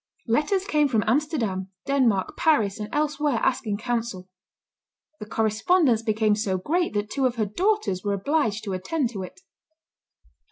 [0.25, 4.27] Letters came from Amsterdam, Denmark, Paris, and elsewhere, asking counsel.
[5.19, 9.21] The correspondence became so great that two of her daughters were obliged to attend to
[9.21, 9.41] it.